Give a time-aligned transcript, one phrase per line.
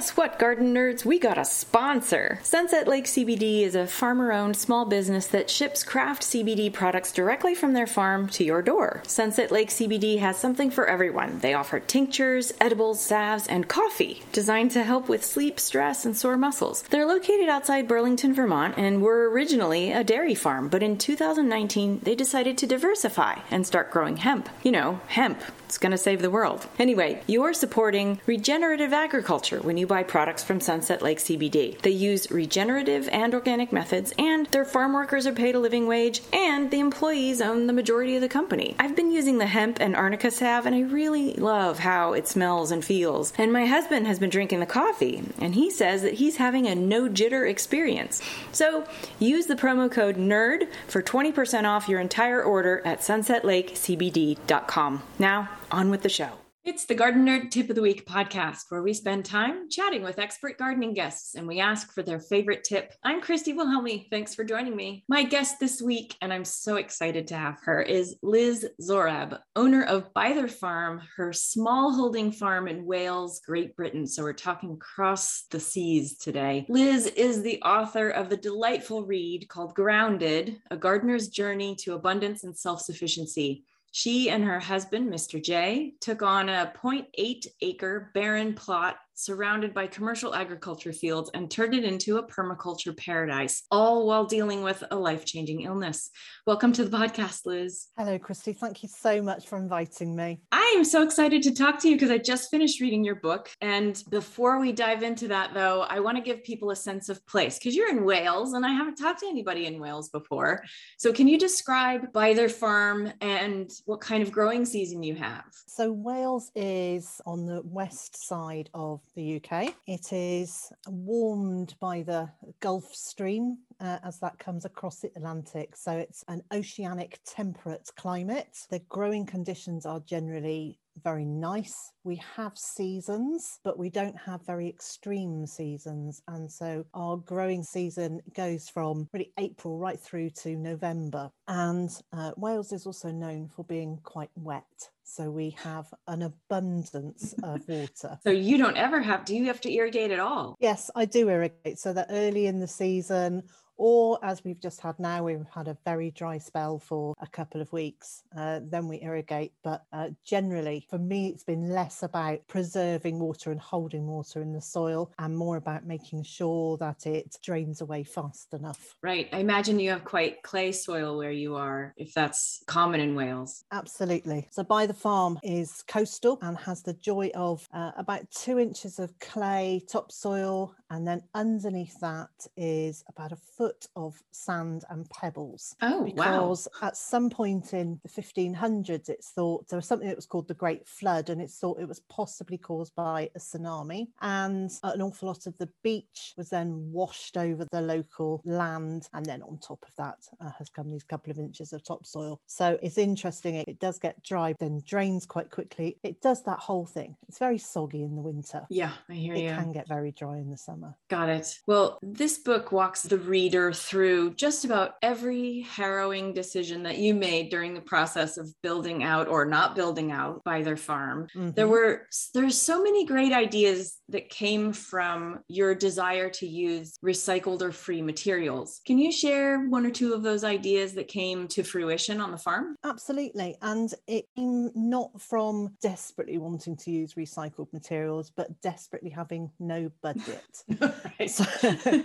[0.00, 1.04] Guess what, garden nerds?
[1.04, 2.40] We got a sponsor.
[2.42, 7.54] Sunset Lake CBD is a farmer owned small business that ships craft CBD products directly
[7.54, 9.02] from their farm to your door.
[9.06, 11.40] Sunset Lake CBD has something for everyone.
[11.40, 16.38] They offer tinctures, edibles, salves, and coffee designed to help with sleep, stress, and sore
[16.38, 16.80] muscles.
[16.88, 22.14] They're located outside Burlington, Vermont, and were originally a dairy farm, but in 2019 they
[22.14, 24.48] decided to diversify and start growing hemp.
[24.62, 25.42] You know, hemp.
[25.66, 26.66] It's going to save the world.
[26.80, 31.76] Anyway, you're supporting regenerative agriculture when you buy products from Sunset Lake CBD.
[31.80, 36.22] They use regenerative and organic methods, and their farm workers are paid a living wage,
[36.32, 38.76] and the employees own the majority of the company.
[38.78, 42.70] I've been using the hemp and arnica salve, and I really love how it smells
[42.70, 43.32] and feels.
[43.36, 46.76] And my husband has been drinking the coffee, and he says that he's having a
[46.76, 48.22] no jitter experience.
[48.52, 48.86] So
[49.18, 55.02] use the promo code NERD for 20% off your entire order at sunsetlakecbd.com.
[55.18, 56.39] Now, on with the show.
[56.62, 60.18] It's the Garden Nerd Tip of the Week podcast, where we spend time chatting with
[60.18, 62.92] expert gardening guests and we ask for their favorite tip.
[63.02, 64.08] I'm Christy Wilhelmi.
[64.10, 65.02] Thanks for joining me.
[65.08, 69.84] My guest this week, and I'm so excited to have her, is Liz Zorab, owner
[69.84, 74.06] of Byther Farm, her small holding farm in Wales, Great Britain.
[74.06, 76.66] So we're talking across the seas today.
[76.68, 82.44] Liz is the author of the delightful read called Grounded A Gardener's Journey to Abundance
[82.44, 83.64] and Self Sufficiency.
[83.92, 85.42] She and her husband, Mr.
[85.42, 91.74] J, took on a 0.8 acre barren plot surrounded by commercial agriculture fields and turned
[91.74, 96.10] it into a permaculture paradise, all while dealing with a life changing illness.
[96.46, 97.88] Welcome to the podcast, Liz.
[97.98, 98.54] Hello, Christy.
[98.54, 100.40] Thank you so much for inviting me.
[100.52, 103.50] I am so excited to talk to you because I just finished reading your book.
[103.60, 107.24] And before we dive into that, though, I want to give people a sense of
[107.26, 110.64] place because you're in Wales and I haven't talked to anybody in Wales before.
[110.96, 115.44] So, can you describe Byther Farm and what kind of growing season you have?
[115.66, 119.74] So, Wales is on the west side of the UK.
[119.86, 122.30] It is warmed by the
[122.60, 125.76] Gulf Stream uh, as that comes across the Atlantic.
[125.76, 128.58] So it's an oceanic temperate climate.
[128.70, 131.92] The growing conditions are generally very nice.
[132.04, 136.22] We have seasons, but we don't have very extreme seasons.
[136.28, 141.30] And so our growing season goes from really April right through to November.
[141.48, 144.90] And uh, Wales is also known for being quite wet.
[145.02, 148.18] So we have an abundance of water.
[148.22, 150.56] So you don't ever have, do you have to irrigate at all?
[150.60, 151.78] Yes, I do irrigate.
[151.78, 153.42] So that early in the season
[153.80, 157.62] or as we've just had now, we've had a very dry spell for a couple
[157.62, 158.24] of weeks.
[158.36, 159.54] Uh, then we irrigate.
[159.64, 164.52] But uh, generally, for me, it's been less about preserving water and holding water in
[164.52, 168.96] the soil and more about making sure that it drains away fast enough.
[169.02, 169.30] Right.
[169.32, 173.64] I imagine you have quite clay soil where you are, if that's common in Wales.
[173.72, 174.46] Absolutely.
[174.50, 178.98] So, by the Farm is coastal and has the joy of uh, about two inches
[178.98, 180.74] of clay topsoil.
[180.90, 185.74] And then underneath that is about a foot foot of sand and pebbles.
[185.82, 186.88] Oh, because wow.
[186.88, 190.54] at some point in the 1500s, it's thought there was something that was called the
[190.54, 194.08] Great Flood, and it's thought it was possibly caused by a tsunami.
[194.20, 199.08] And an awful lot of the beach was then washed over the local land.
[199.12, 202.40] And then on top of that uh, has come these couple of inches of topsoil.
[202.46, 203.56] So it's interesting.
[203.56, 205.96] It, it does get dry, then drains quite quickly.
[206.02, 207.16] It does that whole thing.
[207.28, 208.66] It's very soggy in the winter.
[208.68, 209.48] Yeah, I hear it you.
[209.48, 210.94] It can get very dry in the summer.
[211.08, 211.58] Got it.
[211.66, 217.12] Well, this book walks the reader reader through just about every harrowing decision that you
[217.12, 221.26] made during the process of building out or not building out Byther Farm.
[221.34, 221.50] Mm-hmm.
[221.56, 227.60] There were there's so many great ideas that came from your desire to use recycled
[227.62, 228.80] or free materials.
[228.86, 232.38] Can you share one or two of those ideas that came to fruition on the
[232.38, 232.76] farm?
[232.84, 233.56] Absolutely.
[233.62, 239.90] And it came not from desperately wanting to use recycled materials, but desperately having no
[240.02, 240.44] budget.
[241.28, 241.44] so,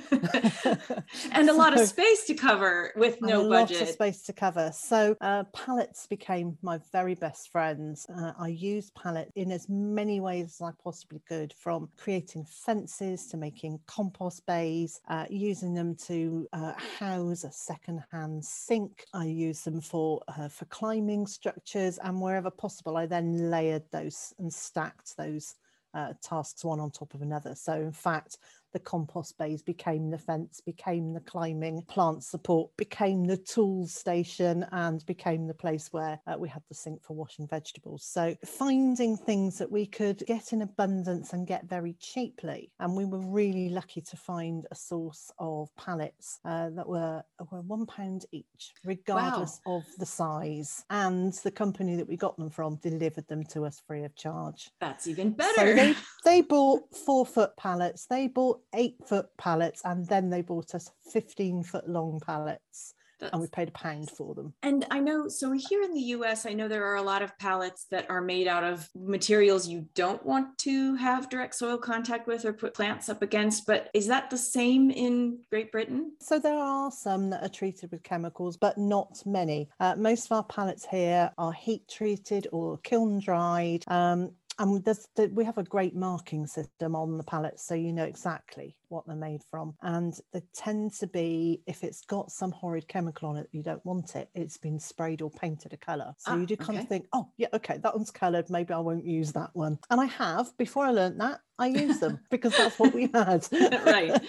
[1.35, 3.79] and a lot of space to cover with no a budget.
[3.79, 4.72] lot of space to cover.
[4.73, 8.06] So uh, pallets became my very best friends.
[8.09, 13.28] Uh, I used pallets in as many ways as I possibly could, from creating fences
[13.28, 19.06] to making compost bays, uh, using them to uh, house a second-hand sink.
[19.13, 24.33] I use them for uh, for climbing structures, and wherever possible, I then layered those
[24.39, 25.56] and stacked those
[25.95, 27.56] uh, tasks one on top of another.
[27.56, 28.38] So, in fact,
[28.75, 34.66] the compost bays became the fence, became the climbing plant support, became the tools station,
[34.74, 38.04] and became the place where uh, we had the sink for washing vegetables.
[38.04, 42.69] So finding things that we could get in abundance and get very cheaply.
[42.81, 47.62] And we were really lucky to find a source of pallets uh, that were, were
[47.62, 49.77] one pound each, regardless wow.
[49.77, 50.83] of the size.
[50.89, 54.69] And the company that we got them from delivered them to us free of charge.
[54.81, 55.54] That's even better.
[55.56, 55.95] So they,
[56.25, 60.91] they bought four foot pallets, they bought eight foot pallets, and then they bought us
[61.12, 62.94] 15 foot long pallets.
[63.19, 64.53] That's, and we paid a pound for them.
[64.62, 67.38] And I know, so here in the US, I know there are a lot of
[67.38, 72.27] pallets that are made out of materials you don't want to have direct soil contact
[72.27, 73.65] with or put plants up against.
[73.65, 76.13] But is that the same in Great Britain?
[76.19, 79.69] So there are some that are treated with chemicals, but not many.
[79.79, 83.85] Uh, most of our pallets here are heat treated or kiln dried.
[83.88, 88.06] Um, and there's we have a great marking system on the pallets so you know
[88.06, 92.88] exactly what they're made from and they tend to be if it's got some horrid
[92.88, 96.32] chemical on it you don't want it it's been sprayed or painted a color so
[96.32, 96.84] ah, you do kind okay.
[96.84, 100.00] of think oh yeah okay that one's colored maybe i won't use that one and
[100.00, 103.48] i have before i learned that I use them because that's what we had.
[103.86, 104.22] right,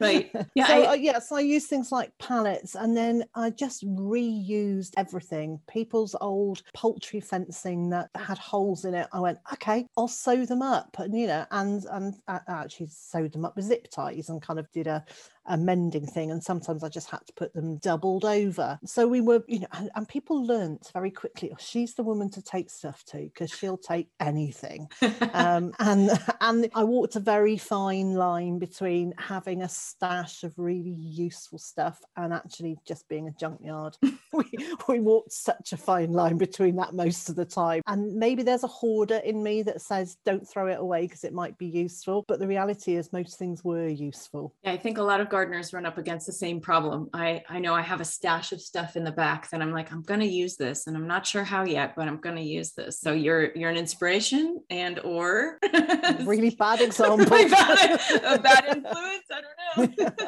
[0.00, 0.30] right.
[0.54, 1.18] Yeah, so, I, uh, yeah.
[1.18, 5.60] So I use things like pallets, and then I just reused everything.
[5.68, 9.08] People's old poultry fencing that had holes in it.
[9.12, 13.32] I went, okay, I'll sew them up, and you know, and and I actually sewed
[13.32, 15.04] them up with zip ties and kind of did a
[15.46, 18.78] a mending thing and sometimes i just had to put them doubled over.
[18.84, 22.30] So we were you know and, and people learnt very quickly oh, she's the woman
[22.30, 24.88] to take stuff to because she'll take anything.
[25.32, 26.10] Um, and
[26.40, 32.00] and i walked a very fine line between having a stash of really useful stuff
[32.16, 33.96] and actually just being a junkyard.
[34.32, 34.44] We,
[34.88, 37.82] we walked such a fine line between that most of the time.
[37.88, 41.32] And maybe there's a hoarder in me that says don't throw it away because it
[41.32, 44.54] might be useful but the reality is most things were useful.
[44.62, 47.08] Yeah i think a lot of gardeners run up against the same problem.
[47.14, 49.92] I, I know I have a stash of stuff in the back that I'm like,
[49.92, 52.42] I'm going to use this and I'm not sure how yet, but I'm going to
[52.42, 53.00] use this.
[53.00, 55.58] So you're, you're an inspiration and, or
[56.20, 57.24] really bad example.
[57.26, 59.24] bad, a bad influence.
[59.30, 59.40] I
[59.76, 60.26] don't know.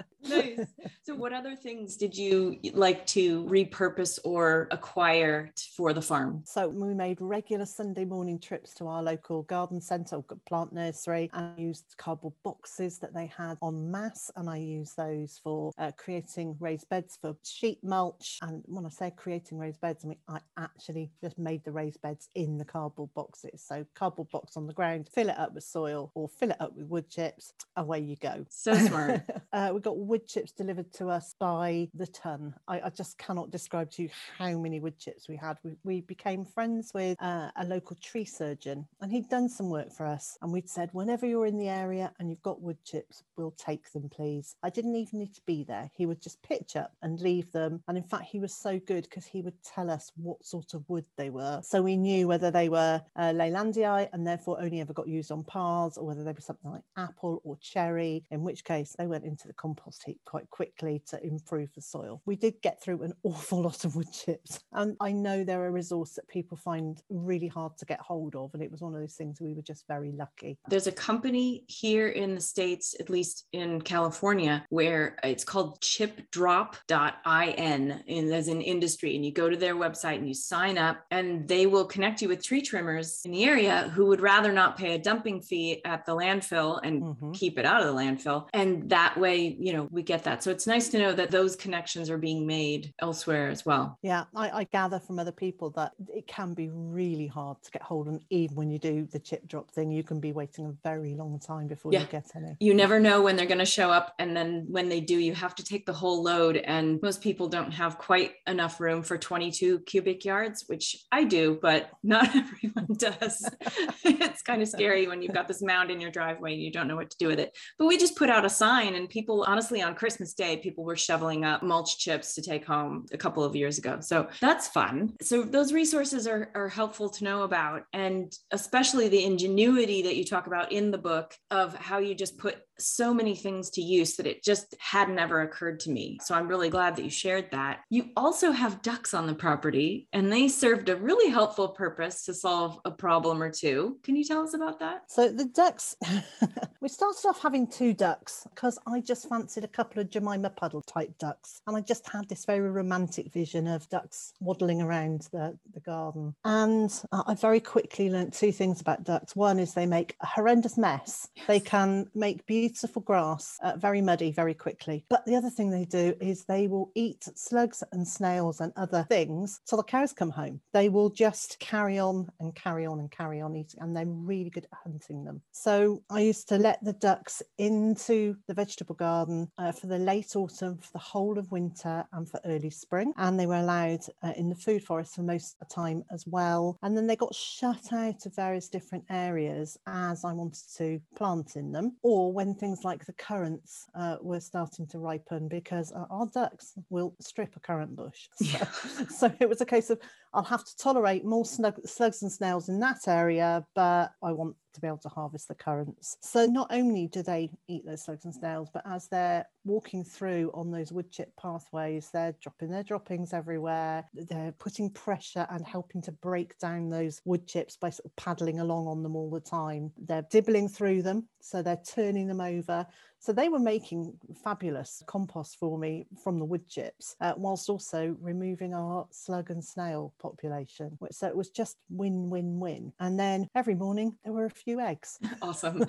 [0.28, 0.66] nice.
[1.02, 6.42] So, what other things did you like to repurpose or acquire for the farm?
[6.44, 11.58] So, we made regular Sunday morning trips to our local garden centre, plant nursery, and
[11.58, 14.30] used cardboard boxes that they had en masse.
[14.36, 18.38] And I used those for uh, creating raised beds for sheep mulch.
[18.42, 22.00] And when I say creating raised beds, I mean, I actually just made the raised
[22.02, 23.64] beds in the cardboard boxes.
[23.66, 26.76] So, cardboard box on the ground, fill it up with soil or fill it up
[26.76, 27.52] with wood chips.
[27.76, 28.44] Away you go.
[28.48, 29.22] So smart.
[29.52, 32.52] uh, we got wood chips delivered to us by the ton.
[32.66, 35.56] I, I, just cannot describe to you how many wood chips we had.
[35.62, 39.92] We, we became friends with uh, a local tree surgeon, and he'd done some work
[39.92, 40.36] for us.
[40.42, 43.92] And we'd said, whenever you're in the area and you've got wood chips, we'll take
[43.92, 44.56] them, please.
[44.64, 45.88] I didn't even need to be there.
[45.94, 47.80] He would just pitch up and leave them.
[47.86, 50.82] And in fact, he was so good because he would tell us what sort of
[50.88, 51.60] wood they were.
[51.62, 55.44] So we knew whether they were uh, Leylandii and therefore only ever got used on
[55.44, 59.24] paths, or whether they were something like apple or cherry, in which case they went
[59.24, 62.22] into the compost quite quickly to improve the soil.
[62.26, 65.70] We did get through an awful lot of wood chips, and I know they're a
[65.70, 68.50] resource that people find really hard to get hold of.
[68.54, 70.58] And it was one of those things we were just very lucky.
[70.68, 77.20] There's a company here in the States, at least in California, where it's called chipdrop.in,
[77.26, 79.16] and as an industry.
[79.16, 82.28] And you go to their website and you sign up, and they will connect you
[82.28, 86.06] with tree trimmers in the area who would rather not pay a dumping fee at
[86.06, 87.32] the landfill and mm-hmm.
[87.32, 88.48] keep it out of the landfill.
[88.52, 90.42] And that way, you know, we get that.
[90.42, 93.98] So it's nice to know that those connections are being made elsewhere as well.
[94.02, 97.82] Yeah, I, I gather from other people that it can be really hard to get
[97.82, 98.20] hold of.
[98.30, 101.38] Even when you do the chip drop thing, you can be waiting a very long
[101.38, 102.00] time before yeah.
[102.00, 102.56] you get any.
[102.60, 104.14] You never know when they're going to show up.
[104.18, 106.56] And then when they do, you have to take the whole load.
[106.56, 111.58] And most people don't have quite enough room for 22 cubic yards, which I do,
[111.60, 113.48] but not everyone does.
[114.04, 116.88] it's kind of scary when you've got this mound in your driveway and you don't
[116.88, 117.56] know what to do with it.
[117.78, 120.96] But we just put out a sign, and people, honestly, on Christmas Day, people were
[120.96, 123.98] shoveling up mulch chips to take home a couple of years ago.
[124.00, 125.14] So that's fun.
[125.20, 127.84] So those resources are, are helpful to know about.
[127.92, 132.38] And especially the ingenuity that you talk about in the book of how you just
[132.38, 136.18] put so many things to use that it just hadn't ever occurred to me.
[136.22, 137.80] So I'm really glad that you shared that.
[137.90, 142.34] You also have ducks on the property, and they served a really helpful purpose to
[142.34, 143.98] solve a problem or two.
[144.02, 145.02] Can you tell us about that?
[145.08, 145.96] So the ducks,
[146.80, 150.82] we started off having two ducks because I just fancied a couple of Jemima Puddle
[150.82, 155.58] type ducks, and I just had this very romantic vision of ducks waddling around the,
[155.74, 156.34] the garden.
[156.44, 159.36] And I very quickly learned two things about ducks.
[159.36, 161.28] One is they make a horrendous mess.
[161.36, 161.46] Yes.
[161.46, 165.04] They can make beautiful beautiful grass, uh, very muddy, very quickly.
[165.08, 169.04] But the other thing they do is they will eat slugs and snails and other
[169.08, 170.60] things till the cows come home.
[170.72, 174.50] They will just carry on and carry on and carry on eating, and they're really
[174.50, 175.42] good at hunting them.
[175.50, 180.36] So I used to let the ducks into the vegetable garden uh, for the late
[180.36, 183.12] autumn, for the whole of winter, and for early spring.
[183.16, 186.24] And they were allowed uh, in the food forest for most of the time as
[186.24, 186.78] well.
[186.84, 191.56] And then they got shut out of various different areas as I wanted to plant
[191.56, 196.04] in them, or when things like the currants uh, were starting to ripen because uh,
[196.10, 198.28] our ducks will strip a currant bush.
[198.40, 199.98] So, so, it was a case of
[200.34, 204.56] I'll have to tolerate more snug, slugs and snails in that area, but I want
[204.74, 206.16] to be able to harvest the currants.
[206.20, 210.50] So not only do they eat those slugs and snails, but as they're walking through
[210.54, 214.04] on those wood chip pathways, they're dropping their droppings everywhere.
[214.14, 218.60] They're putting pressure and helping to break down those wood chips by sort of paddling
[218.60, 219.92] along on them all the time.
[219.98, 222.86] They're dibbling through them, so they're turning them over.
[223.20, 228.16] So they were making fabulous compost for me from the wood chips, uh, whilst also
[228.18, 230.96] removing our slug and snail population.
[231.10, 232.94] So it was just win, win, win.
[232.98, 235.18] And then every morning there were a few eggs.
[235.42, 235.80] awesome.
[235.80, 235.86] you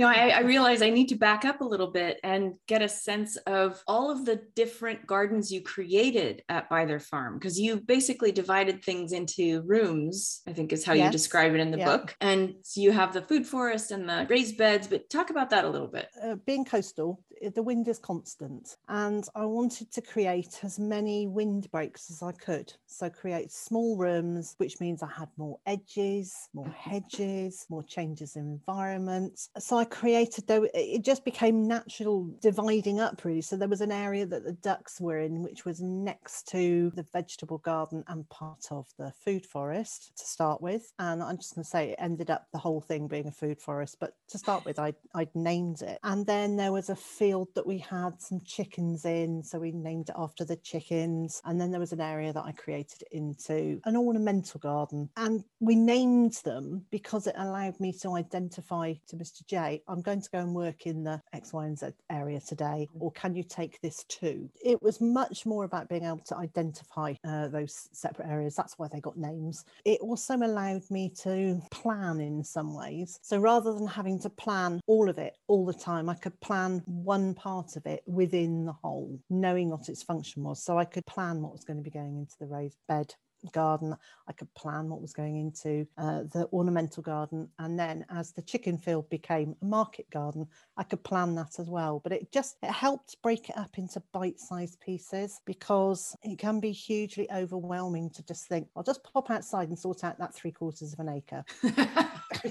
[0.00, 2.88] know, I, I realize I need to back up a little bit and get a
[2.88, 8.32] sense of all of the different gardens you created at Byther Farm, because you basically
[8.32, 11.06] divided things into rooms, I think is how yes.
[11.06, 11.84] you describe it in the yeah.
[11.84, 12.16] book.
[12.20, 15.64] And so you have the food forest and the raised beds, but talk about that
[15.64, 16.08] a little bit.
[16.20, 17.20] Uh, being coastal,
[17.52, 22.32] the wind is constant, and I wanted to create as many wind breaks as I
[22.32, 22.72] could.
[22.86, 28.42] So, create small rooms, which means I had more edges, more hedges, more changes in
[28.42, 29.48] environment.
[29.58, 33.42] So, I created, though, it just became natural dividing up really.
[33.42, 37.06] So, there was an area that the ducks were in, which was next to the
[37.12, 40.92] vegetable garden and part of the food forest to start with.
[40.98, 43.60] And I'm just going to say it ended up the whole thing being a food
[43.60, 45.98] forest, but to start with, I, I'd named it.
[46.02, 50.08] And then there was a field that we had some chickens in, so we named
[50.08, 51.40] it after the chickens.
[51.44, 55.08] And then there was an area that I created into an ornamental garden.
[55.16, 59.46] And we named them because it allowed me to identify to Mr.
[59.46, 62.88] J, I'm going to go and work in the X, Y, and Z area today,
[62.98, 64.48] or can you take this too?
[64.64, 68.54] It was much more about being able to identify uh, those separate areas.
[68.54, 69.64] That's why they got names.
[69.84, 73.18] It also allowed me to plan in some ways.
[73.22, 76.82] So rather than having to plan all of it all the time, I could plan
[76.86, 80.62] one part of it within the whole, knowing what its function was.
[80.62, 83.14] So I could plan what was going to be going into the raised bed
[83.52, 83.96] garden.
[84.28, 87.48] I could plan what was going into uh, the ornamental garden.
[87.58, 90.46] And then as the chicken field became a market garden,
[90.76, 92.00] I could plan that as well.
[92.02, 96.72] But it just it helped break it up into bite-sized pieces because it can be
[96.72, 100.92] hugely overwhelming to just think, I'll just pop outside and sort out that three quarters
[100.92, 101.44] of an acre.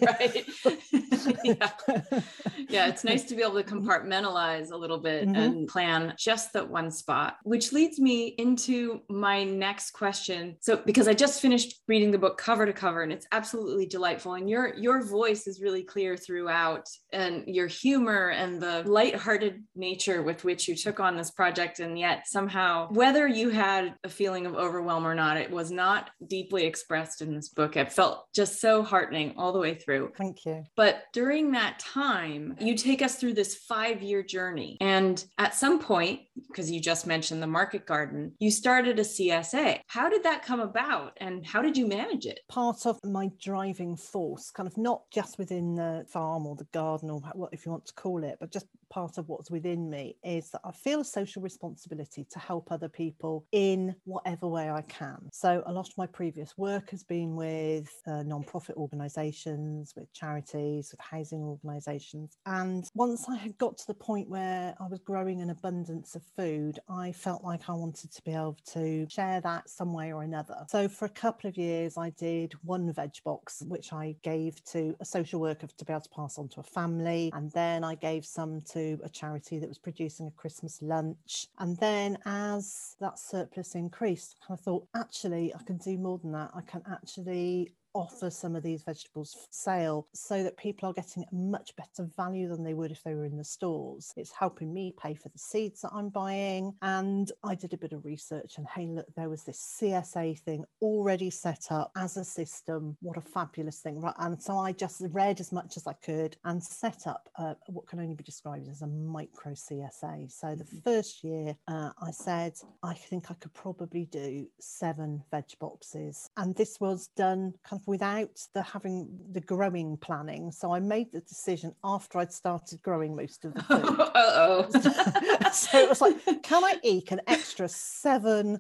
[0.02, 0.46] right.
[1.44, 1.72] yeah.
[2.70, 5.36] yeah, it's nice to be able to compartmentalize a little bit mm-hmm.
[5.36, 10.56] and plan just that one spot, which leads me into my next question.
[10.60, 14.34] So because I just finished reading the book cover to cover and it's absolutely delightful
[14.34, 20.22] and your your voice is really clear throughout and your humor and the light-hearted nature
[20.22, 24.46] with which you took on this project and yet somehow whether you had a feeling
[24.46, 27.78] of overwhelm or not it was not deeply expressed in this book.
[27.78, 30.12] It felt just so heartening all the way through.
[30.18, 30.64] Thank you.
[30.76, 36.22] But during that time, you take us through this 5-year journey and at some point
[36.48, 39.80] because you just mentioned the market garden, you started a CSA.
[39.88, 40.73] How did that come about?
[40.74, 42.40] About and how did you manage it?
[42.50, 47.12] Part of my driving force, kind of not just within the farm or the garden
[47.12, 50.16] or what if you want to call it, but just part of what's within me
[50.24, 54.84] is that I feel a social responsibility to help other people in whatever way I
[54.84, 55.18] can.
[55.32, 60.90] So a lot of my previous work has been with uh, non-profit organisations, with charities,
[60.92, 62.38] with housing organisations.
[62.46, 66.22] And once I had got to the point where I was growing an abundance of
[66.38, 70.22] food, I felt like I wanted to be able to share that some way or
[70.22, 70.66] another.
[70.70, 74.96] So for a couple of years, I did one veg box, which I gave to
[75.00, 77.32] a social worker to be able to pass on to a family.
[77.34, 81.48] And then I gave some to a charity that was producing a Christmas lunch.
[81.60, 86.52] And then as that surplus increased, I thought, actually, I can do more than that.
[86.54, 91.24] I can actually offer some of these vegetables for sale so that people are getting
[91.24, 94.14] a much better value than they would if they were in the stores.
[94.18, 96.74] It's helping me pay for the seeds that I'm buying.
[96.82, 100.64] And I did a bit of research and hey, look, there was this CSA thing
[100.82, 102.98] already set up as a system.
[103.02, 104.16] What a fabulous thing, right?
[104.20, 107.88] And so I just read as much as I could and set up uh, what
[107.88, 110.32] can only be described as a micro CSA.
[110.32, 110.80] So the mm-hmm.
[110.80, 116.30] first year, uh, I said, I think I could probably do seven veg boxes.
[116.38, 120.52] And this was done kind without the having the growing planning.
[120.52, 123.84] So I made the decision after I'd started growing most of the food.
[124.16, 124.68] oh.
[125.52, 128.60] so it was like, can I eat an extra seven,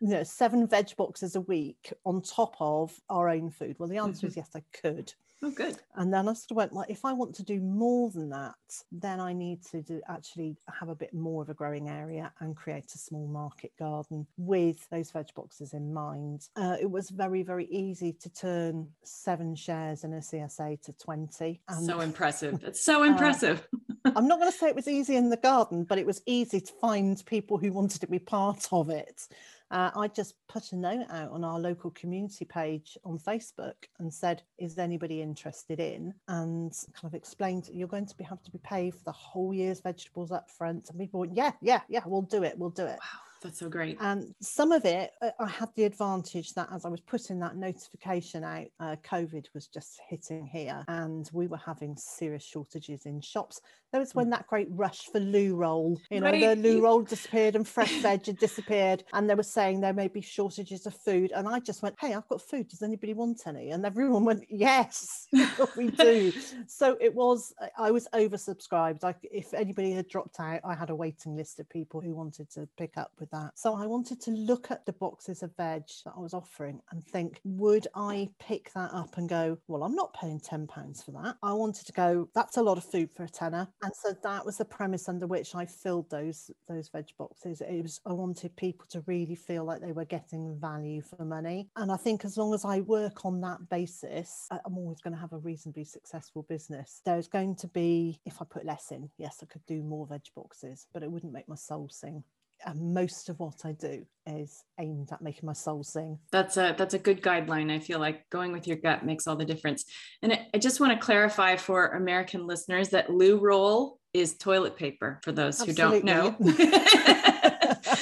[0.00, 3.76] you know, seven veg boxes a week on top of our own food?
[3.78, 4.26] Well, the answer mm-hmm.
[4.28, 5.12] is yes, I could.
[5.40, 5.76] Oh, good.
[5.94, 8.56] And then I sort of went like, if I want to do more than that,
[8.90, 12.56] then I need to do, actually have a bit more of a growing area and
[12.56, 16.48] create a small market garden with those veg boxes in mind.
[16.56, 21.60] Uh, it was very, very easy to turn seven shares in a CSA to 20.
[21.68, 22.64] And, so impressive.
[22.68, 23.66] It's so uh, impressive.
[24.04, 26.20] Uh, I'm not going to say it was easy in the garden, but it was
[26.26, 29.28] easy to find people who wanted to be part of it
[29.70, 34.12] uh, I just put a note out on our local community page on Facebook and
[34.12, 38.50] said, "Is anybody interested in?" And kind of explained you're going to be have to
[38.50, 40.88] be paid for the whole year's vegetables up front.
[40.88, 43.27] And people went, "Yeah, yeah, yeah, we'll do it, we'll do it." Wow.
[43.42, 43.96] That's so great.
[44.00, 47.56] And some of it, uh, I had the advantage that as I was putting that
[47.56, 53.20] notification out, uh, COVID was just hitting here and we were having serious shortages in
[53.20, 53.60] shops.
[53.92, 54.30] There was when mm.
[54.32, 56.40] that great rush for loo roll, you know, right.
[56.40, 59.04] the loo roll disappeared and fresh veg had disappeared.
[59.12, 61.32] And they were saying there may be shortages of food.
[61.34, 62.68] And I just went, hey, I've got food.
[62.68, 63.70] Does anybody want any?
[63.70, 65.26] And everyone went, yes,
[65.76, 66.32] we do.
[66.66, 69.04] so it was, I was oversubscribed.
[69.04, 72.50] I, if anybody had dropped out, I had a waiting list of people who wanted
[72.50, 73.52] to pick up with that.
[73.54, 77.04] So I wanted to look at the boxes of veg that I was offering and
[77.04, 81.36] think, would I pick that up and go, well, I'm not paying £10 for that.
[81.42, 84.44] I wanted to go, that's a lot of food for a tenner and so that
[84.44, 87.60] was the premise under which I filled those those veg boxes.
[87.60, 91.68] It was I wanted people to really feel like they were getting value for money,
[91.76, 95.20] and I think as long as I work on that basis, I'm always going to
[95.20, 97.00] have a reasonably successful business.
[97.04, 100.22] There's going to be if I put less in, yes, I could do more veg
[100.34, 102.24] boxes, but it wouldn't make my soul sing
[102.64, 106.18] and most of what I do is aimed at making my soul sing.
[106.32, 107.72] That's a that's a good guideline.
[107.72, 109.84] I feel like going with your gut makes all the difference.
[110.22, 114.76] And I, I just want to clarify for American listeners that loo roll is toilet
[114.76, 116.00] paper for those Absolutely.
[116.00, 117.22] who don't know.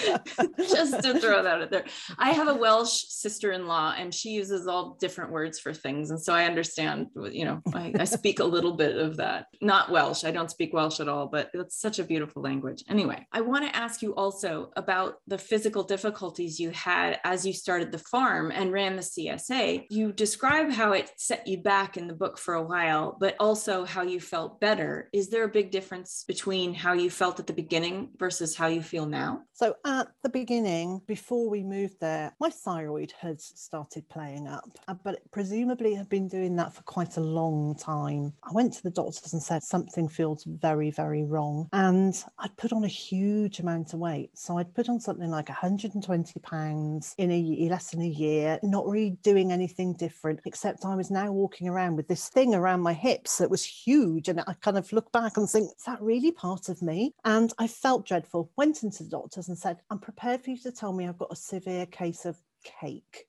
[0.59, 1.85] just to throw that out there.
[2.19, 6.11] I have a Welsh sister-in-law and she uses all different words for things.
[6.11, 9.47] And so I understand, you know, I, I speak a little bit of that.
[9.61, 10.25] Not Welsh.
[10.25, 12.85] I don't speak Welsh at all, but it's such a beautiful language.
[12.89, 17.53] Anyway, I want to ask you also about the physical difficulties you had as you
[17.53, 19.87] started the farm and ran the CSA.
[19.91, 23.85] You describe how it set you back in the book for a while, but also
[23.85, 25.09] how you felt better.
[25.13, 28.83] Is there a big difference between how you felt at the beginning versus how you
[28.83, 29.43] feel now?
[29.57, 34.93] So at the beginning, before we moved there, my thyroid had started playing up, uh,
[35.03, 38.35] but presumably had been doing that for quite a long time.
[38.43, 41.71] I went to the doctors and said something feels very, very wrong.
[41.73, 44.29] And I'd put on a huge amount of weight.
[44.35, 48.87] So I'd put on something like 120 pounds in a less than a year, not
[48.87, 52.93] really doing anything different, except I was now walking around with this thing around my
[52.93, 54.29] hips that was huge.
[54.29, 57.15] And I kind of look back and think, is that really part of me?
[57.25, 60.73] And I felt dreadful, went into the doctors and said, I'm prepared for you to
[60.73, 63.25] tell me I've got a severe case of cake.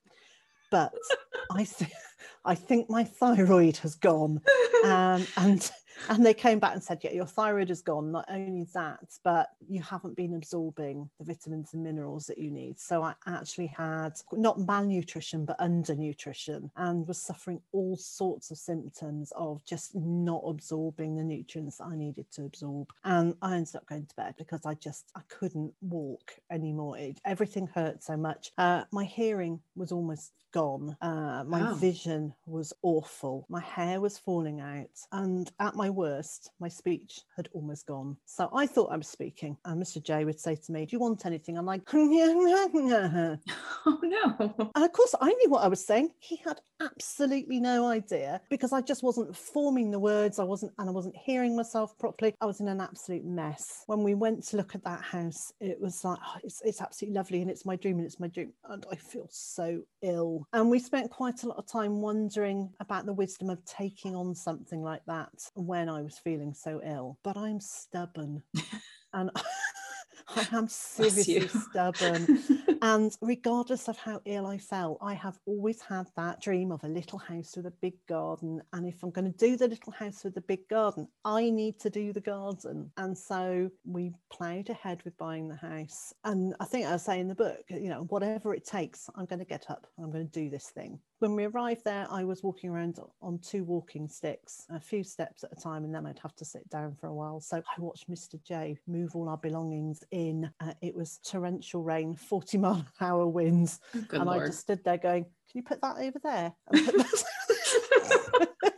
[0.72, 0.94] But
[1.52, 1.92] I, th-
[2.46, 4.42] I think my thyroid has gone.
[4.86, 5.72] Um, and
[6.10, 8.12] and they came back and said, yeah, your thyroid is gone.
[8.12, 12.80] Not only that, but you haven't been absorbing the vitamins and minerals that you need.
[12.80, 19.32] So I actually had not malnutrition, but undernutrition and was suffering all sorts of symptoms
[19.36, 22.92] of just not absorbing the nutrients I needed to absorb.
[23.04, 26.98] And I ended up going to bed because I just, I couldn't walk anymore.
[26.98, 28.52] It, everything hurt so much.
[28.58, 30.96] Uh, my hearing was almost gone.
[31.02, 33.46] Uh, my vision was awful.
[33.50, 34.90] My hair was falling out.
[35.12, 38.18] And at my worst, my speech had almost gone.
[38.26, 39.58] So I thought I was speaking.
[39.66, 40.04] And Mr.
[40.04, 41.58] J would say to me, Do you want anything?
[41.58, 41.86] I'm like,
[43.86, 44.70] Oh no.
[44.76, 46.10] And of course, I knew what I was saying.
[46.20, 50.40] He had absolutely no idea because I just wasn't forming the words.
[50.40, 52.34] I wasn't, and I wasn't hearing myself properly.
[52.42, 53.84] I was in an absolute mess.
[53.88, 57.16] When we went to look at that house, it was like, oh, it's, it's absolutely
[57.16, 58.52] lovely and it's my dream and it's my dream.
[58.70, 60.37] And I feel so ill.
[60.54, 64.36] And we spent quite a lot of time wondering about the wisdom of taking on
[64.36, 67.18] something like that when I was feeling so ill.
[67.24, 68.44] But I'm stubborn.
[69.14, 69.32] and
[70.30, 72.44] I am seriously stubborn.
[72.82, 76.88] and regardless of how ill I felt, I have always had that dream of a
[76.88, 78.62] little house with a big garden.
[78.74, 81.80] And if I'm going to do the little house with the big garden, I need
[81.82, 82.92] to do the garden.
[82.98, 86.14] And so we ploughed ahead with buying the house.
[86.24, 89.40] And I think I say in the book, you know, whatever it takes, I'm going
[89.40, 92.44] to get up I'm going to do this thing when we arrived there, I was
[92.44, 96.20] walking around on two walking sticks, a few steps at a time, and then I'd
[96.20, 97.40] have to sit down for a while.
[97.40, 98.42] So I watched Mr.
[98.44, 100.50] J move all our belongings in.
[100.60, 103.80] Uh, it was torrential rain, 40 mile an hour winds.
[103.94, 104.44] Good and Lord.
[104.44, 106.54] I just stood there going, Can you put that over there?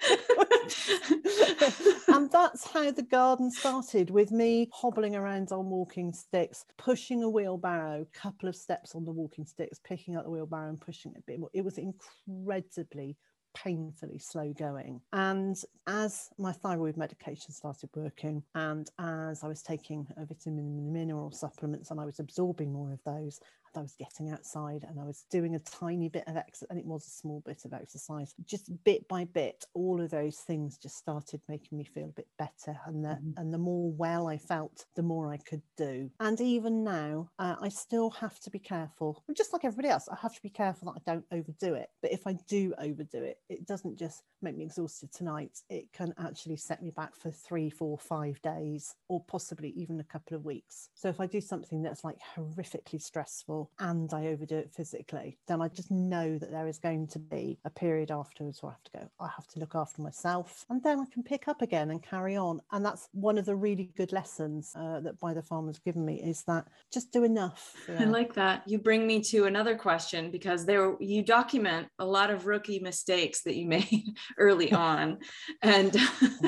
[2.07, 7.29] and that's how the garden started with me hobbling around on walking sticks, pushing a
[7.29, 11.11] wheelbarrow, a couple of steps on the walking sticks, picking up the wheelbarrow and pushing
[11.13, 11.49] it a bit more.
[11.53, 13.17] It was incredibly
[13.55, 15.01] painfully slow going.
[15.13, 15.55] And
[15.87, 21.31] as my thyroid medication started working, and as I was taking a vitamin and mineral
[21.31, 23.39] supplements and I was absorbing more of those,
[23.75, 26.85] I was getting outside and I was doing a tiny bit of exercise, and it
[26.85, 28.33] was a small bit of exercise.
[28.45, 32.27] Just bit by bit, all of those things just started making me feel a bit
[32.37, 32.79] better.
[32.85, 33.31] And the mm-hmm.
[33.37, 36.09] and the more well I felt, the more I could do.
[36.19, 39.23] And even now, uh, I still have to be careful.
[39.35, 41.89] Just like everybody else, I have to be careful that I don't overdo it.
[42.01, 45.59] But if I do overdo it, it doesn't just make me exhausted tonight.
[45.69, 50.03] It can actually set me back for three, four, five days, or possibly even a
[50.03, 50.89] couple of weeks.
[50.95, 55.61] So if I do something that's like horrifically stressful and I overdo it physically, then
[55.61, 58.83] I just know that there is going to be a period afterwards where I have
[58.83, 61.91] to go, I have to look after myself, and then I can pick up again
[61.91, 62.61] and carry on.
[62.71, 66.43] And that's one of the really good lessons uh, that Byther Farm's given me is
[66.43, 67.73] that just do enough.
[67.87, 68.01] Yeah.
[68.01, 68.63] I like that.
[68.67, 73.41] You bring me to another question because there you document a lot of rookie mistakes
[73.43, 75.19] that you made early on.
[75.61, 75.95] and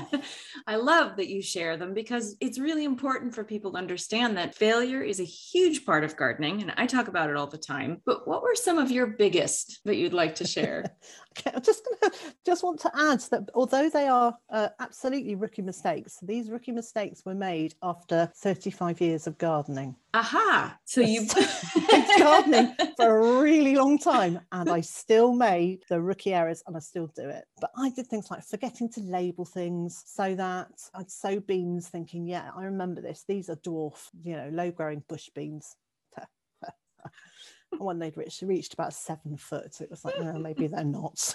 [0.67, 4.55] I love that you share them because it's really important for people to understand that
[4.55, 6.61] failure is a huge part of gardening.
[6.61, 9.07] And I talk talk about it all the time, but what were some of your
[9.07, 10.85] biggest that you'd like to share?
[11.37, 12.13] okay, I'm just gonna
[12.45, 17.23] just want to add that although they are uh, absolutely rookie mistakes, these rookie mistakes
[17.25, 19.95] were made after 35 years of gardening.
[20.13, 20.77] Aha!
[20.85, 21.33] So you've
[22.19, 26.79] gardening for a really long time, and I still made the rookie errors, and I
[26.79, 27.45] still do it.
[27.59, 32.27] But I did things like forgetting to label things so that I'd sow beans, thinking,
[32.27, 33.23] "Yeah, I remember this.
[33.27, 35.75] These are dwarf, you know, low-growing bush beans."
[37.77, 41.33] When they'd reached, reached about seven foot, it was like, no, maybe they're not.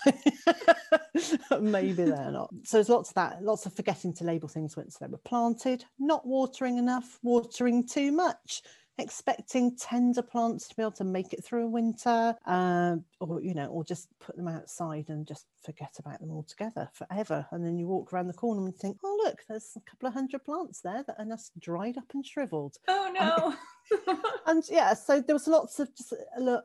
[1.61, 2.51] maybe they're not.
[2.65, 5.85] So there's lots of that, lots of forgetting to label things once they were planted,
[5.99, 8.63] not watering enough, watering too much,
[8.99, 13.55] expecting tender plants to be able to make it through a winter, uh, or you
[13.55, 17.47] know, or just put them outside and just forget about them altogether forever.
[17.51, 20.15] And then you walk around the corner and think, oh look, there's a couple of
[20.15, 22.77] hundred plants there that are just dried up and shriveled.
[22.89, 23.55] Oh no.
[24.47, 26.13] and yeah, so there was lots of just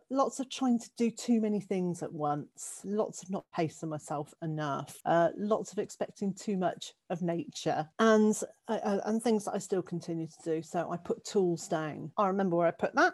[0.09, 4.33] lots of trying to do too many things at once, lots of not pacing myself
[4.41, 9.53] enough, uh, lots of expecting too much of nature, and uh, uh and things that
[9.53, 10.61] I still continue to do.
[10.61, 12.11] So I put tools down.
[12.17, 13.13] I remember where I put that.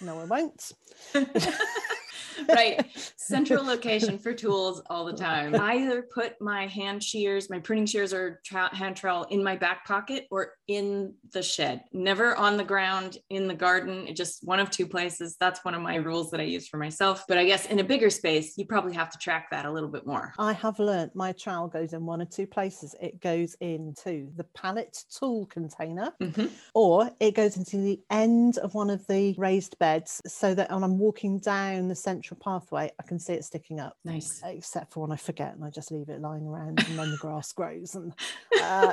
[0.00, 0.72] no, I won't.
[2.48, 2.84] right.
[3.16, 5.54] Central location for tools all the time.
[5.54, 9.56] I either put my hand shears, my pruning shears or tra- hand trowel in my
[9.56, 14.06] back pocket or in the shed, never on the ground in the garden.
[14.06, 15.36] It just one of two places.
[15.38, 17.24] That's one of my rules that I use for myself.
[17.28, 19.88] But I guess in a bigger space, you probably have to track that a little
[19.88, 20.32] bit more.
[20.38, 22.94] I have learned my trowel goes in one or two places.
[23.00, 26.46] It goes into the pallet tool container mm-hmm.
[26.74, 30.82] or it goes into the end of one of the raised beds so that when
[30.82, 33.96] I'm walking down the central natural pathway, I can see it sticking up.
[34.04, 34.42] Nice.
[34.44, 37.16] Except for when I forget and I just leave it lying around and then the
[37.20, 37.94] grass grows.
[37.94, 38.12] And
[38.62, 38.92] uh,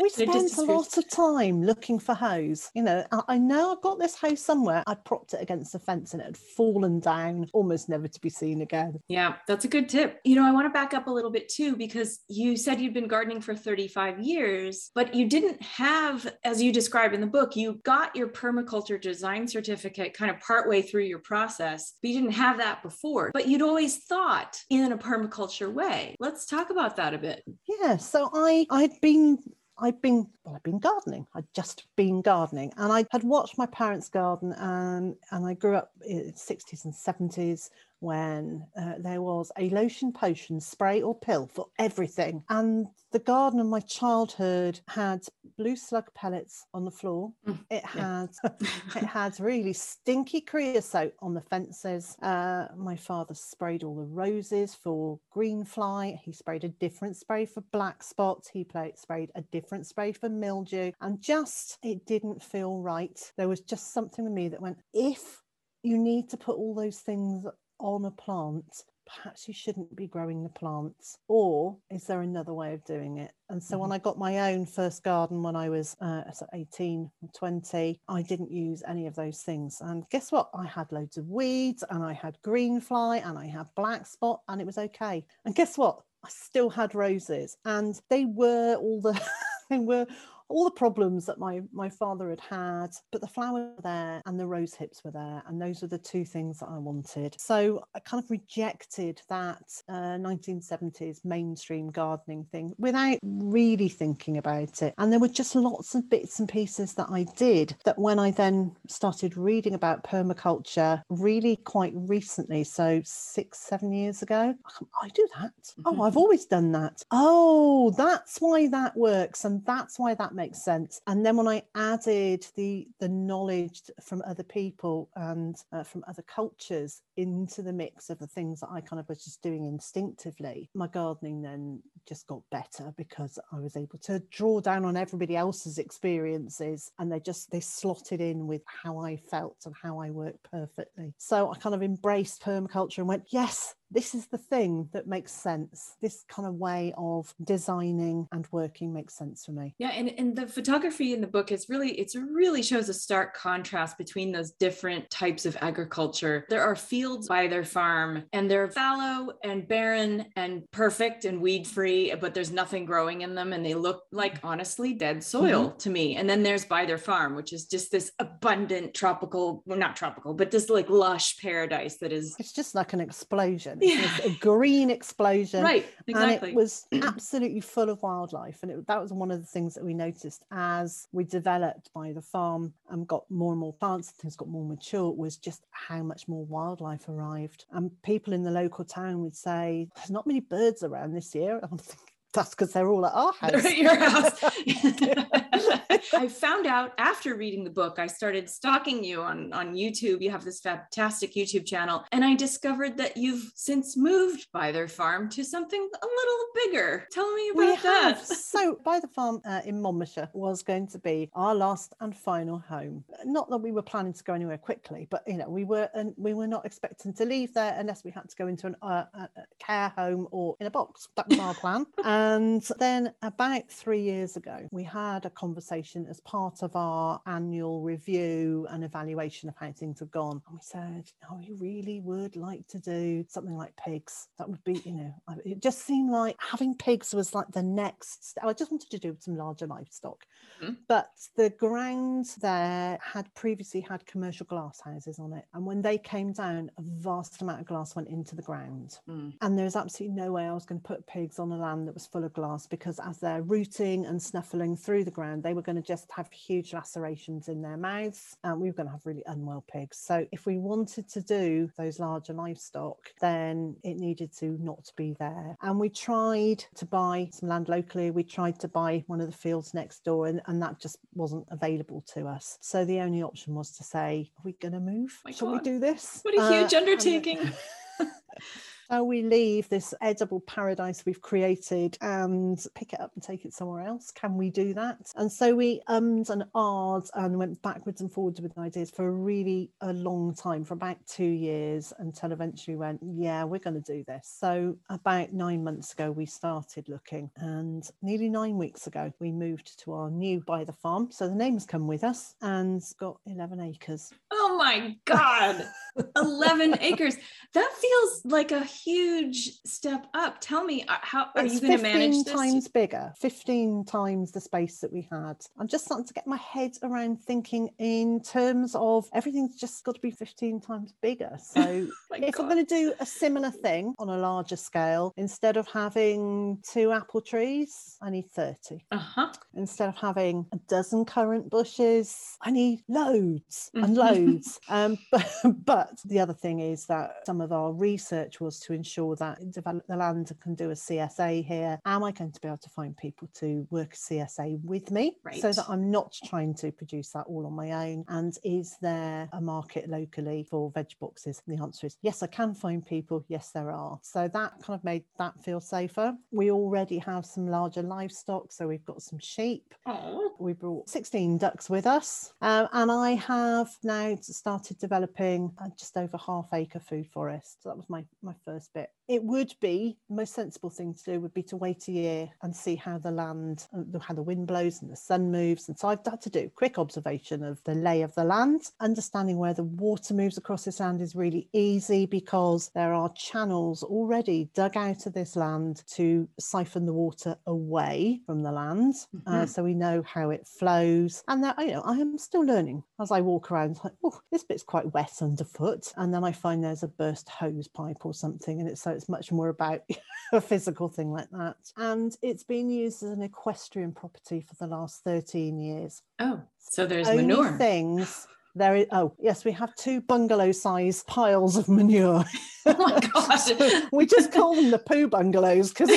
[0.00, 2.70] we spent a lot of time looking for hose.
[2.74, 4.82] You know, I, I know I've got this hose somewhere.
[4.86, 8.30] I propped it against the fence and it had fallen down, almost never to be
[8.30, 9.00] seen again.
[9.08, 10.20] Yeah, that's a good tip.
[10.24, 12.94] You know, I want to back up a little bit too, because you said you'd
[12.94, 17.56] been gardening for 35 years, but you didn't have, as you describe in the book,
[17.56, 22.34] you got your permaculture design certificate kind of partway through your process, but you didn't
[22.34, 23.30] have that before.
[23.32, 26.16] But you'd always thought in a permaculture way.
[26.20, 27.42] Let's talk about that a bit.
[27.68, 27.96] Yeah.
[27.96, 29.38] So I I'd been
[29.78, 31.26] I'd been well, I'd been gardening.
[31.34, 35.76] I'd just been gardening, and I had watched my parents garden, and and I grew
[35.76, 41.18] up in the 60s and 70s when uh, there was a lotion potion spray or
[41.18, 42.42] pill for everything.
[42.48, 45.20] And the garden of my childhood had
[45.56, 47.32] blue slug pellets on the floor.
[47.46, 48.30] Mm, it had
[48.96, 52.16] it had really stinky creosote on the fences.
[52.20, 56.18] Uh, my father sprayed all the roses for green fly.
[56.24, 58.48] He sprayed a different spray for black spots.
[58.48, 60.92] He played, sprayed a different spray for mildew.
[61.00, 63.18] And just it didn't feel right.
[63.36, 65.42] There was just something with me that went, if
[65.82, 67.44] you need to put all those things
[67.78, 72.72] on a plant, perhaps you shouldn't be growing the plants or is there another way
[72.72, 73.32] of doing it?
[73.48, 73.82] And so mm-hmm.
[73.82, 78.50] when i got my own first garden when i was uh, 18 20 i didn't
[78.50, 79.78] use any of those things.
[79.80, 80.48] And guess what?
[80.54, 84.40] I had loads of weeds and i had green fly and i had black spot
[84.48, 85.24] and it was okay.
[85.44, 86.00] And guess what?
[86.24, 89.20] I still had roses and they were all the
[89.70, 90.06] they were
[90.48, 94.38] all the problems that my my father had had, but the flower were there and
[94.38, 97.36] the rose hips were there, and those were the two things that I wanted.
[97.38, 104.82] So I kind of rejected that uh, 1970s mainstream gardening thing without really thinking about
[104.82, 104.94] it.
[104.98, 108.30] And there were just lots of bits and pieces that I did that when I
[108.30, 114.54] then started reading about permaculture, really quite recently, so six, seven years ago,
[115.02, 115.52] I do that.
[115.84, 117.02] Oh, I've always done that.
[117.10, 121.00] Oh, that's why that works, and that's why that makes sense.
[121.06, 126.22] And then when I added the the knowledge from other people and uh, from other
[126.22, 130.70] cultures into the mix of the things that I kind of was just doing instinctively,
[130.74, 135.36] my gardening then just got better because I was able to draw down on everybody
[135.36, 140.10] else's experiences and they just they slotted in with how I felt and how I
[140.10, 141.14] worked perfectly.
[141.18, 145.30] So I kind of embraced permaculture and went, yes, this is the thing that makes
[145.30, 145.96] sense.
[146.02, 149.74] This kind of way of designing and working makes sense for me.
[149.78, 153.34] Yeah, and, and the photography in the book is really it's really shows a stark
[153.34, 156.44] contrast between those different types of agriculture.
[156.48, 161.66] There are fields by their farm and they're fallow and barren and perfect and weed
[161.66, 165.78] free, but there's nothing growing in them and they look like honestly dead soil mm-hmm.
[165.78, 166.16] to me.
[166.16, 170.50] And then there's Byther Farm, which is just this abundant tropical, well, not tropical, but
[170.50, 174.18] this like lush paradise that is it's just like an explosion yeah.
[174.24, 175.62] a green explosion.
[175.62, 176.48] Right, exactly.
[176.48, 178.58] And it was absolutely full of wildlife.
[178.62, 182.24] And it, that was one of the things that we noticed as we developed Byther
[182.24, 186.28] Farm and got more and more plants, things got more mature, was just how much
[186.28, 187.64] more wildlife arrived.
[187.72, 191.60] And people in the local town would say, There's not many birds around this year.
[191.70, 193.50] I'm thinking, that's because they're all at our house.
[193.52, 194.44] They're at your house.
[196.14, 200.20] I found out after reading the book, I started stalking you on, on YouTube.
[200.20, 205.28] You have this fantastic YouTube channel, and I discovered that you've since moved Byther Farm
[205.30, 207.06] to something a little bigger.
[207.10, 208.16] Tell me about we that.
[208.16, 208.26] Have.
[208.26, 213.04] so, Byther Farm uh, in Monmouthshire was going to be our last and final home.
[213.24, 216.14] Not that we were planning to go anywhere quickly, but you know, we were and
[216.16, 219.04] we were not expecting to leave there unless we had to go into an, uh,
[219.14, 221.08] a care home or in a box.
[221.16, 221.86] That was our plan.
[222.24, 227.82] And then about three years ago, we had a conversation as part of our annual
[227.82, 230.40] review and evaluation of how things have gone.
[230.46, 234.28] And we said, oh, we really would like to do something like pigs.
[234.38, 238.30] That would be, you know, it just seemed like having pigs was like the next
[238.30, 238.44] step.
[238.44, 240.24] I just wanted to do some larger livestock.
[240.62, 240.74] Mm-hmm.
[240.88, 245.44] But the ground there had previously had commercial glass houses on it.
[245.52, 248.98] And when they came down, a vast amount of glass went into the ground.
[249.08, 249.34] Mm.
[249.42, 251.86] And there was absolutely no way I was going to put pigs on a land
[251.86, 255.52] that was full of glass because as they're rooting and snuffling through the ground, they
[255.52, 258.36] were going to just have huge lacerations in their mouths.
[258.44, 259.98] And we were going to have really unwell pigs.
[259.98, 265.16] So if we wanted to do those larger livestock, then it needed to not be
[265.18, 265.56] there.
[265.60, 268.12] And we tried to buy some land locally.
[268.12, 271.48] We tried to buy one of the fields next door, and, and that just wasn't
[271.50, 272.58] available to us.
[272.60, 275.20] So the only option was to say, Are we going to move?
[275.24, 275.64] My Shall God.
[275.64, 276.20] we do this?
[276.22, 277.50] What a huge uh, undertaking.
[278.90, 283.54] So we leave this edible paradise we've created and pick it up and take it
[283.54, 284.10] somewhere else?
[284.10, 285.10] Can we do that?
[285.16, 289.10] And so we ummed and ahed and went backwards and forwards with ideas for a
[289.10, 293.92] really a long time, for about two years, until eventually went, yeah, we're going to
[293.92, 294.34] do this.
[294.38, 299.78] So about nine months ago, we started looking, and nearly nine weeks ago, we moved
[299.84, 301.10] to our new Byther Farm.
[301.10, 304.12] So the name's come with us and got 11 acres.
[304.30, 305.66] Oh my God,
[306.16, 307.16] 11 acres.
[307.54, 310.40] That feels like a huge step up.
[310.40, 312.32] Tell me, uh, how are it's you going to manage this?
[312.32, 315.36] times bigger, 15 times the space that we had.
[315.58, 319.94] I'm just starting to get my head around thinking in terms of everything's just got
[319.94, 321.38] to be 15 times bigger.
[321.54, 322.42] So if God.
[322.42, 326.90] I'm going to do a similar thing on a larger scale, instead of having two
[326.90, 328.84] apple trees, I need 30.
[328.90, 329.32] Uh-huh.
[329.54, 334.58] Instead of having a dozen currant bushes, I need loads and loads.
[334.68, 335.30] um, but,
[335.64, 339.86] but the other thing is that some of our research was to ensure that develop
[339.86, 341.78] the land can do a CSA here.
[341.84, 345.16] Am I going to be able to find people to work a CSA with me
[345.24, 345.40] right.
[345.40, 348.04] so that I'm not trying to produce that all on my own?
[348.08, 351.42] And is there a market locally for veg boxes?
[351.46, 353.24] And the answer is yes, I can find people.
[353.28, 353.98] Yes, there are.
[354.02, 356.14] So that kind of made that feel safer.
[356.30, 358.52] We already have some larger livestock.
[358.52, 359.74] So we've got some sheep.
[359.86, 360.30] Aww.
[360.38, 362.32] We brought 16 ducks with us.
[362.40, 367.62] Um, and I have now started developing just over half acre food forest.
[367.62, 371.04] So that was my, my first bit it would be the most sensible thing to
[371.04, 374.22] do would be to wait a year and see how the land uh, how the
[374.22, 377.62] wind blows and the sun moves and so i've had to do quick observation of
[377.64, 381.48] the lay of the land understanding where the water moves across this land is really
[381.52, 387.36] easy because there are channels already dug out of this land to siphon the water
[387.46, 389.34] away from the land uh, mm-hmm.
[389.42, 391.22] uh, so we know how how it flows.
[391.28, 394.44] And that, you know, I am still learning as I walk around, like, oh, this
[394.44, 395.92] bit's quite wet underfoot.
[395.96, 398.43] And then I find there's a burst hose pipe or something.
[398.52, 399.80] And it's so it's much more about
[400.32, 401.56] a physical thing like that.
[401.76, 406.02] And it's been used as an equestrian property for the last 13 years.
[406.18, 407.56] Oh, so there's Only manure.
[407.58, 408.26] things
[408.56, 412.24] there is oh yes we have two bungalow sized piles of manure
[412.66, 413.88] Oh my god.
[413.92, 415.90] we just call them the poo bungalows because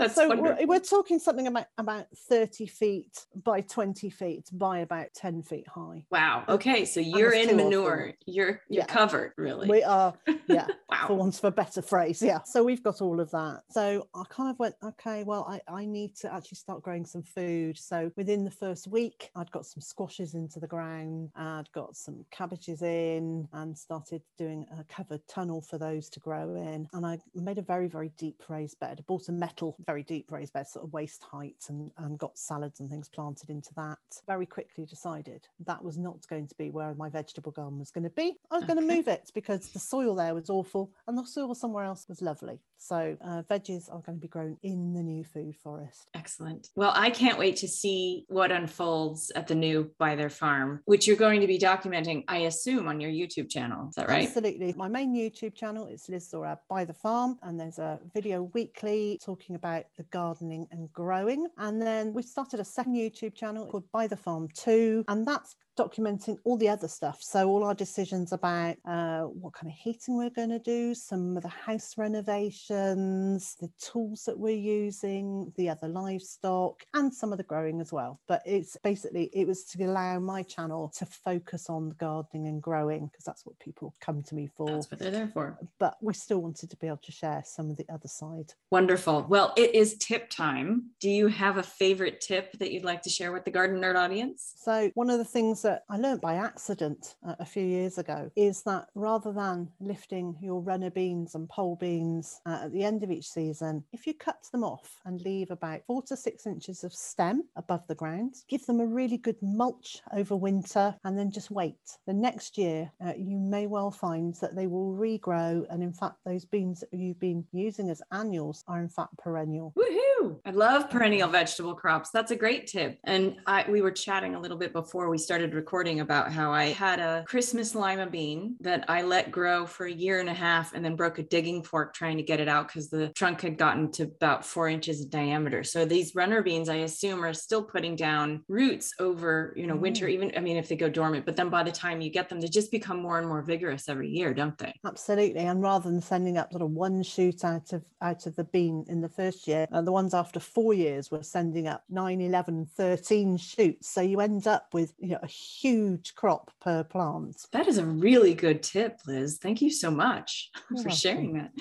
[0.00, 0.66] That's so wonderful.
[0.66, 6.04] we're, talking something about about 30 feet by 20 feet by about 10 feet high
[6.10, 6.44] Wow.
[6.48, 7.66] Okay, so you're in two of them.
[7.68, 8.14] manure.
[8.26, 8.86] You're you're Yeah.
[8.86, 9.68] covered, really.
[9.68, 10.14] we are
[10.48, 10.66] yeah
[11.06, 11.30] for wow.
[11.30, 14.50] for of a better phrase yeah so we've got all of that so i kind
[14.50, 18.44] of went okay well I, I need to actually start growing some food so within
[18.44, 23.48] the first week i'd got some squashes into the ground i'd got some cabbages in
[23.52, 27.62] and started doing a covered tunnel for those to grow in and i made a
[27.62, 30.92] very very deep raised bed I bought a metal very deep raised bed sort of
[30.92, 35.82] waist height and, and got salads and things planted into that very quickly decided that
[35.82, 38.64] was not going to be where my vegetable garden was going to be i was
[38.64, 42.06] going to move it because the soil there was awful and the soil somewhere else
[42.08, 42.60] was lovely.
[42.78, 46.08] So uh, veggies are going to be grown in the new food forest.
[46.14, 46.70] Excellent.
[46.74, 51.16] Well, I can't wait to see what unfolds at the new Byther Farm, which you're
[51.16, 53.88] going to be documenting, I assume, on your YouTube channel.
[53.90, 54.26] Is that right?
[54.26, 54.72] Absolutely.
[54.76, 59.56] My main YouTube channel is Liz Zorab Byther Farm, and there's a video weekly talking
[59.56, 61.46] about the gardening and growing.
[61.58, 66.36] And then we started a second YouTube channel called Byther Farm 2, and that's documenting
[66.44, 67.18] all the other stuff.
[67.20, 71.36] So all our decisions about uh, what kind of heating we're going to do, some
[71.36, 77.38] of the house renovations, the tools that we're using, the other livestock, and some of
[77.38, 78.20] the growing as well.
[78.28, 82.62] But it's basically it was to allow my channel to focus on the gardening and
[82.62, 84.70] growing because that's what people come to me for.
[84.70, 85.58] That's what they're there for.
[85.78, 88.52] But we still wanted to be able to share some of the other side.
[88.70, 89.26] Wonderful.
[89.28, 90.90] Well, it is tip time.
[91.00, 93.96] Do you have a favorite tip that you'd like to share with the Garden Nerd
[93.96, 94.54] audience?
[94.56, 98.30] So, one of the things that I learned by accident uh, a few years ago
[98.36, 103.02] is that rather than lifting your runner beans and pole beans uh, at the end
[103.02, 106.84] of each season, if you cut them off and leave about four to six inches
[106.84, 111.30] of stem above the ground, give them a really good mulch over winter, and then
[111.30, 111.98] just wait.
[112.06, 115.64] The next year, uh, you may well find that they will regrow.
[115.70, 119.72] And in fact, those beans that you've been using as annuals are in fact perennial.
[119.76, 120.40] Woohoo!
[120.44, 122.10] I love perennial vegetable crops.
[122.10, 122.98] That's a great tip.
[123.04, 126.66] And I we were chatting a little bit before we started recording about how I
[126.66, 130.74] had a Christmas lima bean that I let grow for a year and a half
[130.74, 133.58] and then broke a digging fork trying to get it out because the trunk had
[133.58, 135.64] gotten to about four inches in diameter.
[135.64, 140.08] So these runner beans, I assume, are still putting down roots over, you know, winter,
[140.08, 142.40] even I mean, if they go dormant, but then by the time you get them,
[142.40, 144.74] they just become more and more vigorous every year, don't they?
[144.84, 148.44] Absolutely, and rather than sending up sort of one shoot out of out of the
[148.44, 152.20] bean in the first year, uh, the ones after four years were sending up 9,
[152.20, 153.90] 11, 13 shoots.
[153.90, 155.28] So you end up with you know a
[155.60, 157.36] huge crop per plant.
[157.52, 159.38] That is a really good tip, Liz.
[159.38, 161.52] Thank you so much You're for sharing that.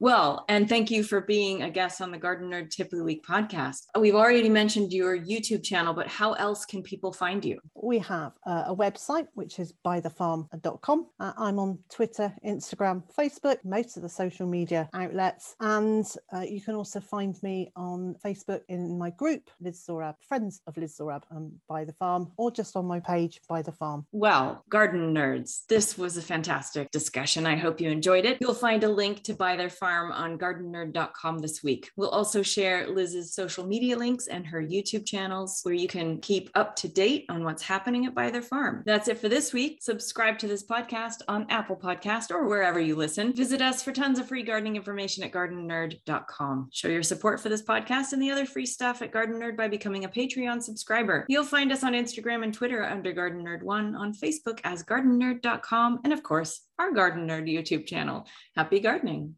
[0.00, 3.04] Well, and thank you for being a guest on the Garden Nerd Tip of the
[3.04, 3.86] Week podcast.
[3.98, 7.60] We've already mentioned your YouTube channel, but how else can people find you?
[7.74, 11.06] We have uh, a website which is bytherfarm.com.
[11.20, 16.60] Uh, I'm on Twitter, Instagram, Facebook, most of the social media outlets, and uh, you
[16.60, 21.22] can also find me on Facebook in my group, Liz Zorab, Friends of Liz Zorab,
[21.30, 24.06] um, Byther Farm, or just on my page, Byther Farm.
[24.12, 27.46] Well, garden nerds, this was a fantastic discussion.
[27.46, 28.38] I hope you enjoyed it.
[28.40, 31.90] You'll find a link to Byther Farm on gardennerd.com this week.
[31.96, 36.50] We'll also share Liz's social media links and her YouTube channels where you can keep
[36.54, 38.82] up to date on what's happening at Byther Farm.
[38.86, 39.78] That's it for this week.
[39.80, 43.32] Subscribe to this podcast on Apple Podcast or wherever you listen.
[43.32, 46.68] Visit us for tons of free gardening information at gardennerd.com.
[46.72, 49.68] Show your support for this podcast and the other free stuff at Garden Nerd by
[49.68, 51.24] becoming a Patreon subscriber.
[51.28, 56.00] You'll find us on Instagram and Twitter under Garden Nerd One, on Facebook as gardennerd.com,
[56.04, 58.26] and of course, our Garden Nerd YouTube channel.
[58.56, 59.36] Happy gardening.